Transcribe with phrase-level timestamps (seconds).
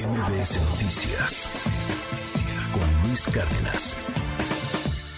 [0.00, 1.50] MBS Noticias
[2.72, 3.96] con Luis Cárdenas.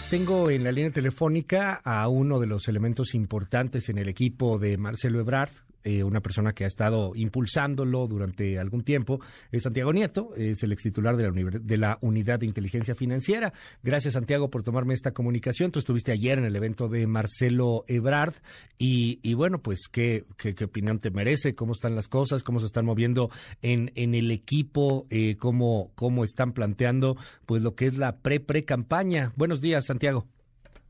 [0.09, 4.77] Tengo en la línea telefónica a uno de los elementos importantes en el equipo de
[4.77, 5.51] Marcelo Ebrard,
[5.83, 9.19] eh, una persona que ha estado impulsándolo durante algún tiempo,
[9.51, 13.53] es Santiago Nieto, es el ex titular de la, Unidad de Inteligencia Financiera.
[13.83, 15.71] Gracias, Santiago, por tomarme esta comunicación.
[15.71, 18.33] Tú estuviste ayer en el evento de Marcelo Ebrard
[18.77, 21.55] y, bueno, pues, ¿qué, ¿qué, opinión te merece?
[21.55, 22.43] ¿Cómo están las cosas?
[22.43, 23.29] ¿Cómo se están moviendo
[23.61, 25.05] en, en el equipo?
[25.09, 29.31] Eh, ¿cómo, ¿Cómo están planteando pues lo que es la pre-pre-campaña?
[29.35, 30.25] Buenos días, Santiago.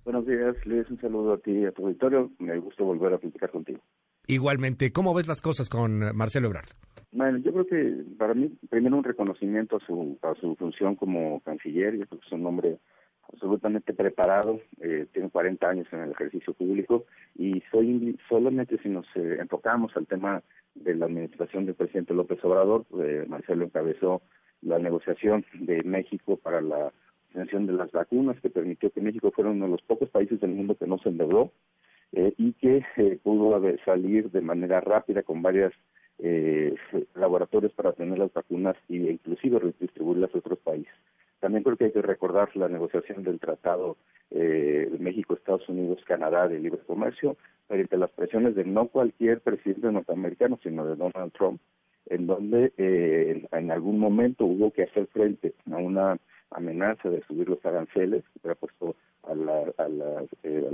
[0.05, 0.89] Buenos días, Luis.
[0.89, 2.29] Un saludo a ti y a tu auditorio.
[2.39, 3.79] Me gusta volver a platicar contigo.
[4.27, 6.69] Igualmente, ¿cómo ves las cosas con Marcelo Ebrard?
[7.11, 11.41] Bueno, yo creo que para mí, primero un reconocimiento a su, a su función como
[11.41, 12.79] canciller, yo creo que es un hombre
[13.31, 17.05] absolutamente preparado, eh, tiene 40 años en el ejercicio público
[17.35, 20.41] y soy solamente si nos eh, enfocamos al tema
[20.75, 24.21] de la administración del presidente López Obrador, eh, Marcelo encabezó
[24.61, 26.91] la negociación de México para la
[27.29, 30.51] obtención de las vacunas que permitió que México fuera uno de los pocos países del
[30.51, 31.51] mundo que no se endeudó
[32.15, 35.73] eh, y que eh, pudo salir de manera rápida con varios
[36.19, 36.75] eh,
[37.15, 40.93] laboratorios para tener las vacunas e inclusive redistribuirlas a otros países.
[41.39, 43.97] También creo que hay que recordar la negociación del Tratado
[44.29, 47.35] de México, Estados Unidos, Canadá de libre comercio,
[47.67, 51.59] frente a las presiones de no cualquier presidente norteamericano, sino de Donald Trump,
[52.07, 56.17] en donde en algún momento hubo que hacer frente a una
[56.51, 60.67] amenaza de subir los aranceles que ha puesto a, la, a, las, eh,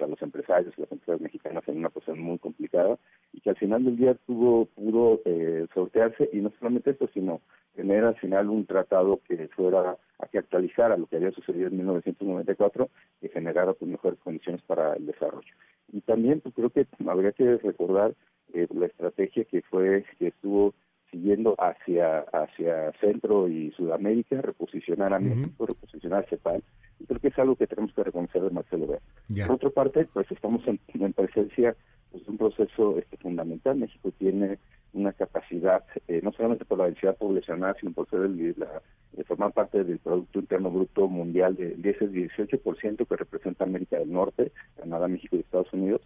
[0.00, 2.98] a, los empresarios y las empresas mexicanas en una posición muy complicada
[3.32, 7.40] y que al final del día tuvo pudo eh, sortearse y no solamente eso sino
[7.74, 11.76] tener al final un tratado que fuera a que actualizara lo que había sucedido en
[11.76, 12.88] 1994
[13.22, 15.52] y generara pues, mejores condiciones para el desarrollo.
[15.92, 18.14] Y también pues, creo que habría que recordar
[18.56, 20.74] eh, la estrategia que fue que estuvo
[21.10, 26.62] siguiendo hacia hacia Centro y Sudamérica, reposicionar a México, reposicionar a CEPAL,
[26.98, 29.46] y creo que es algo que tenemos que reconocer de Marcelo Ebrard.
[29.46, 30.78] Por otra parte, pues estamos en,
[31.12, 31.76] presencia
[32.10, 33.76] pues, de un proceso este, fundamental.
[33.76, 34.58] México tiene
[34.92, 38.82] una capacidad, eh, no solamente por la densidad poblacional, sino por ser el, la,
[39.16, 44.12] eh, formar parte del Producto Interno Bruto Mundial de, ese 18% que representa América del
[44.12, 46.00] Norte, Canadá, México y Estados Unidos,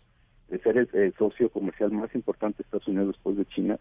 [0.50, 3.78] de ser el, socio comercial más importante de Estados Unidos después de China,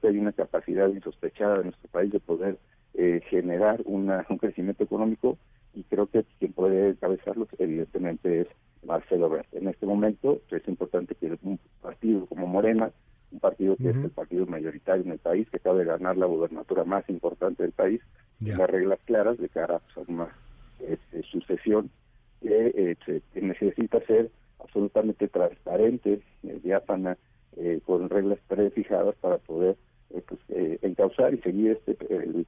[0.00, 2.58] que hay una capacidad insospechada de nuestro país de poder
[2.94, 5.38] eh, generar una, un crecimiento económico
[5.74, 8.48] y creo que quien puede encabezarlo evidentemente es
[8.84, 9.46] Marcelo Ebrard.
[9.52, 12.90] En este momento es importante que un partido como Morena,
[13.30, 16.26] un partido que es el partido mayoritario en el país, que acaba de ganar la
[16.26, 18.00] gobernatura más importante del país,
[18.42, 20.28] tenga reglas claras de cara a una
[20.80, 21.90] este, sucesión
[22.40, 24.30] que, que, necesita ser
[24.60, 25.28] absolutamente
[25.78, 27.16] transparente, eh, diáfana,
[27.56, 29.76] eh, con reglas prefijadas para poder
[30.10, 30.40] eh, pues,
[30.82, 32.46] encauzar y seguir este el,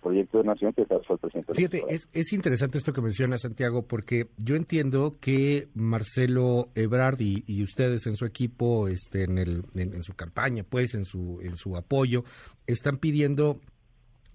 [0.00, 1.84] proyecto de nación que causó el presidente.
[1.88, 8.06] Es, es interesante esto que menciona Santiago, porque yo entiendo que Marcelo Ebrard y, ustedes
[8.06, 12.22] en su equipo, este, en, el, en, su campaña, pues, en su, en su apoyo,
[12.68, 13.60] están pidiendo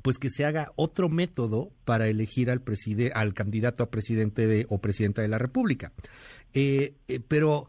[0.01, 4.67] pues que se haga otro método para elegir al preside, al candidato a presidente de,
[4.69, 5.93] o presidenta de la República.
[7.27, 7.67] Pero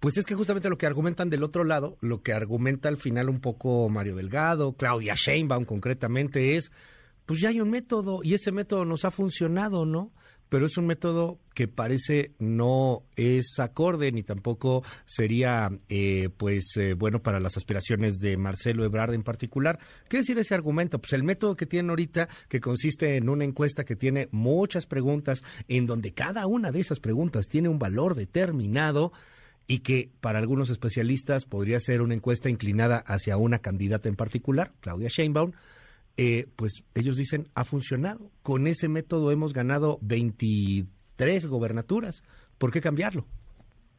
[0.00, 3.28] pues es que justamente lo que argumentan del otro lado, lo que argumenta al final
[3.28, 6.70] un poco Mario Delgado, Claudia Sheinbaum concretamente es,
[7.26, 10.12] pues ya hay un método y ese método nos ha funcionado, ¿no?
[10.48, 16.94] Pero es un método que parece no es acorde ni tampoco sería eh, pues eh,
[16.94, 19.78] bueno para las aspiraciones de Marcelo Ebrard en particular.
[20.08, 21.00] ¿Qué decir ese argumento?
[21.00, 25.42] Pues el método que tienen ahorita, que consiste en una encuesta que tiene muchas preguntas,
[25.66, 29.12] en donde cada una de esas preguntas tiene un valor determinado,
[29.68, 34.72] y que para algunos especialistas podría ser una encuesta inclinada hacia una candidata en particular,
[34.80, 35.52] Claudia Sheinbaum,
[36.16, 38.30] eh, pues ellos dicen, ha funcionado.
[38.42, 42.24] Con ese método hemos ganado 23 gobernaturas.
[42.56, 43.26] ¿Por qué cambiarlo?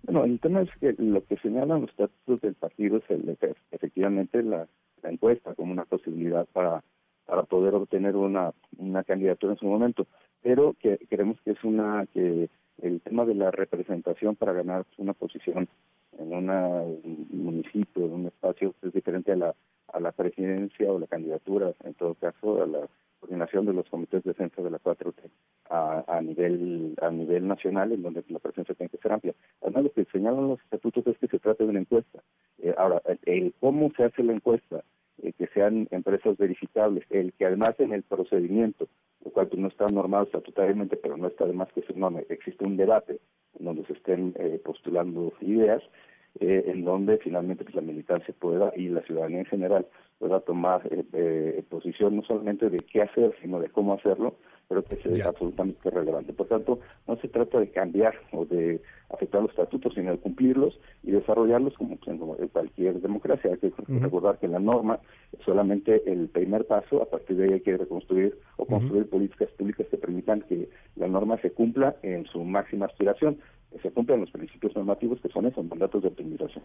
[0.03, 3.37] Bueno, el tema es que lo que señalan los estatutos del partido es el,
[3.71, 4.67] efectivamente la,
[5.03, 6.83] encuesta como una posibilidad para,
[7.25, 10.07] para poder obtener una, una candidatura en su momento,
[10.41, 12.49] pero que creemos que es una que
[12.81, 15.67] el tema de la representación para ganar una posición
[16.17, 19.55] en un municipio, en un espacio, es diferente a la,
[19.93, 22.87] a la presidencia o la candidatura, en todo caso, a la
[23.19, 25.29] coordinación de los comités de defensa de la 4T
[25.69, 29.33] a, a nivel a nivel nacional, en donde la presencia tiene que ser amplia.
[29.61, 32.23] Además, lo que señalan los estatutos es que se trata de una encuesta.
[32.59, 34.83] Eh, ahora, el, cómo se hace la encuesta,
[35.21, 38.87] eh, que sean empresas verificables, el que además en el procedimiento
[39.29, 41.93] lo cual pues, no está normado estatutariamente, pero no está de más que se
[42.29, 43.19] existe un debate
[43.59, 45.83] en donde se estén eh, postulando ideas,
[46.41, 49.85] eh, en donde finalmente pues, la militancia pueda y la ciudadanía en general
[50.19, 54.35] pueda tomar eh, eh, posición no solamente de qué hacer, sino de cómo hacerlo,
[54.67, 56.31] pero que es absolutamente relevante.
[56.31, 60.79] Por tanto, no se trata de cambiar o de afectar los estatutos, sino de cumplirlos
[61.03, 63.51] y desarrollarlos como, en cualquier democracia.
[63.51, 64.99] Hay que recordar que la norma
[65.33, 69.49] es solamente el primer paso, a partir de ahí hay que reconstruir o construir políticas
[69.57, 73.39] públicas que permitan que la norma se cumpla en su máxima aspiración
[73.81, 76.63] se cumplan los principios normativos que son esos mandatos de optimización.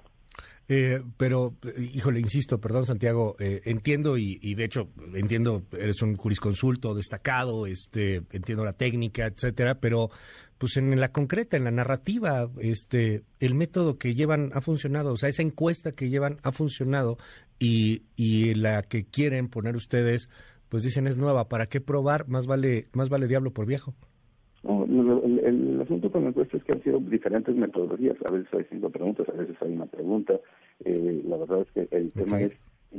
[0.68, 6.16] Eh, pero, híjole, insisto, perdón Santiago, eh, entiendo y, y, de hecho entiendo, eres un
[6.16, 10.08] jurisconsulto destacado, este, entiendo la técnica, etcétera, pero
[10.56, 15.16] pues en la concreta, en la narrativa, este, el método que llevan ha funcionado, o
[15.16, 17.18] sea, esa encuesta que llevan ha funcionado
[17.58, 20.30] y, y la que quieren poner ustedes,
[20.70, 22.28] pues dicen es nueva, ¿para qué probar?
[22.28, 23.94] Más vale, más vale diablo por viejo.
[24.62, 28.16] el, el, asunto con la encuesta es que han sido diferentes metodologías.
[28.26, 30.34] A veces hay cinco preguntas, a veces hay una pregunta.
[30.84, 32.52] Eh, la verdad es que el tema es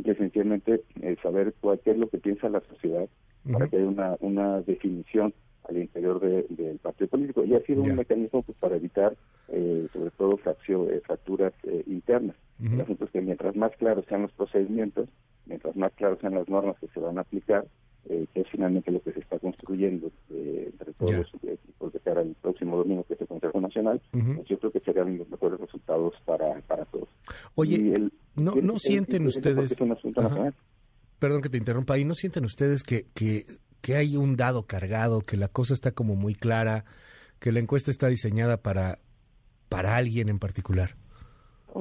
[0.04, 3.08] esencialmente eh, saber cuál es lo que piensa la sociedad
[3.52, 5.34] para que haya una, una definición
[5.70, 7.44] al interior del partido político.
[7.44, 9.16] Y ha sido un mecanismo pues, para evitar,
[9.50, 12.36] eh, sobre todo, fraccio, eh, fracturas eh, internas.
[12.62, 15.10] El asunto es que mientras más claros sean los procedimientos,
[15.46, 17.66] mientras más claros sean las normas que se van a aplicar,
[18.08, 22.36] que es finalmente lo que se está construyendo entre todos los equipos de cara al
[22.42, 26.14] próximo domingo, que es el Consejo Nacional, pues yo creo que serían los mejores resultados
[26.26, 27.10] para, para todos.
[27.56, 29.76] Oye, ¿no, no sienten ustedes...
[31.18, 33.46] Perdón que te interrumpa ahí, ¿no sienten ustedes que, que
[33.86, 36.86] que hay un dado cargado, que la cosa está como muy clara,
[37.38, 38.98] que la encuesta está diseñada para,
[39.70, 40.96] para alguien en particular?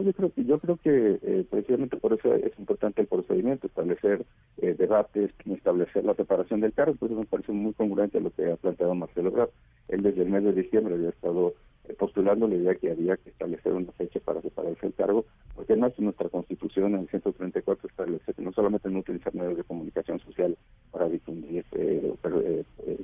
[0.03, 4.25] Yo creo que, yo creo que eh, precisamente por eso es importante el procedimiento, establecer
[4.59, 8.31] eh, debates, establecer la preparación del cargo, pues eso me parece muy congruente a lo
[8.31, 9.51] que ha planteado Marcelo Ebrard.
[9.89, 11.55] Él desde el mes de diciembre había estado
[11.89, 15.75] eh, postulando la idea que había que establecer una fecha para separarse el cargo, porque
[15.75, 20.19] además nuestra constitución en el 134 establece que no solamente no utilizar medios de comunicación
[20.21, 20.57] social
[20.91, 21.65] para difundir,
[22.21, 22.43] pero,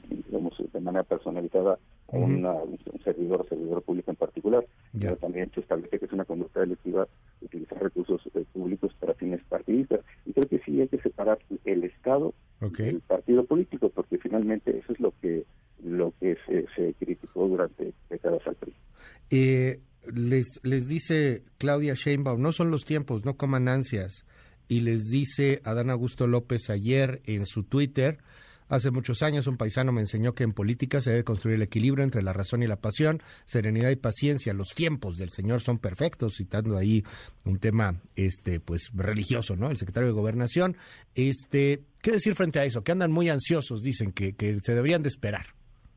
[0.08, 1.78] digamos, de manera personalizada
[2.12, 2.70] a un
[3.04, 4.64] servidor o servidor público en particular,
[4.98, 7.06] pero también se establece que es una conducta delictiva
[7.40, 10.00] utilizar recursos eh, públicos para fines partidistas.
[10.26, 14.92] Y creo que sí hay que separar el Estado del partido político, porque finalmente eso
[14.92, 15.44] es lo que
[15.82, 18.74] lo que se, criticó durante décadas al PRI.
[19.30, 19.80] Eh,
[20.14, 24.26] les, les dice Claudia Sheinbaum, no son los tiempos, no coman ansias.
[24.68, 28.18] Y les dice Adán Augusto López ayer en su Twitter,
[28.70, 32.04] Hace muchos años un paisano me enseñó que en política se debe construir el equilibrio
[32.04, 34.54] entre la razón y la pasión, serenidad y paciencia.
[34.54, 37.02] Los tiempos del Señor son perfectos, citando ahí
[37.44, 39.70] un tema este pues religioso, ¿no?
[39.70, 40.76] El secretario de Gobernación.
[41.16, 42.84] Este, ¿qué decir frente a eso?
[42.84, 45.46] Que andan muy ansiosos, dicen que, que se deberían de esperar.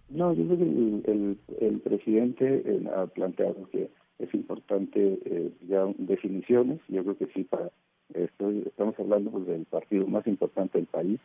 [0.10, 2.64] No, yo creo que el, presidente
[2.96, 6.80] ha planteado que es importante eh, ya definiciones.
[6.88, 7.72] Yo creo que sí, para
[8.14, 11.20] esto estamos hablando pues, del partido más importante del país,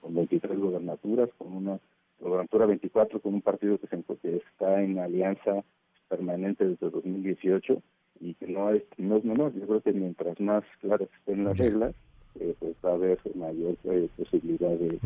[0.00, 1.78] con 23 gobernaturas, con una
[2.20, 5.64] gobernatura 24, con un partido que, se, está en alianza
[6.08, 7.82] permanente desde 2018
[8.20, 9.52] y que no es, no es menor.
[9.54, 11.94] Yo creo que mientras más claras estén las reglas,
[12.40, 14.98] eh, pues va a haber mayor eh, posibilidad de,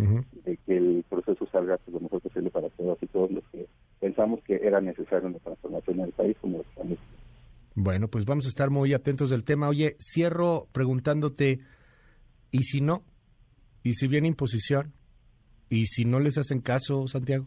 [0.67, 3.67] que el proceso salga lo mejor posible para todos y todos los que
[4.01, 6.99] pensamos que era necesario una transformación en el país como lo estamos.
[7.75, 9.69] Bueno, pues vamos a estar muy atentos del tema.
[9.69, 11.61] Oye, cierro preguntándote,
[12.51, 13.03] ¿y si no?
[13.83, 14.93] ¿Y si viene imposición?
[15.69, 17.47] ¿Y si no les hacen caso, Santiago?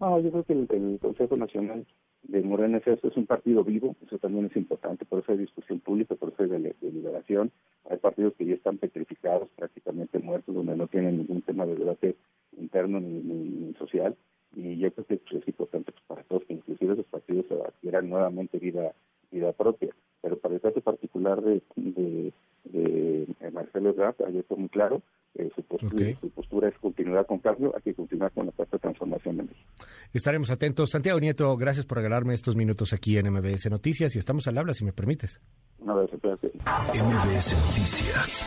[0.00, 1.86] No, yo creo que el, Consejo Nacional
[2.24, 6.14] de Morena es, un partido vivo, eso también es importante, por eso hay discusión pública,
[6.16, 7.52] por eso hay deliberación.
[7.88, 12.16] Hay partidos que ya están petrificados, prácticamente muertos, donde no tienen ningún tema de debate
[12.58, 14.16] interno ni, social.
[14.54, 18.92] Y yo creo que es importante para todos que inclusive esos partidos adquieran nuevamente vida
[19.30, 19.94] vida propia.
[20.22, 22.32] Pero para el caso particular de, de,
[23.52, 25.02] Marcelo Ebrard, ayer fue muy claro,
[25.38, 25.62] eh, su,
[26.30, 29.70] postura, es continuidad con cambio, hay que continuar con la cuarta transformación de México.
[30.12, 30.90] Estaremos atentos.
[30.90, 34.74] Santiago Nieto, gracias por regalarme estos minutos aquí en MBS Noticias y estamos al habla,
[34.74, 35.40] si me permites.
[35.78, 36.52] No, gracias.
[36.94, 38.46] MBS Noticias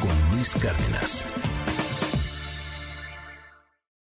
[0.00, 1.57] con Luis Cárdenas.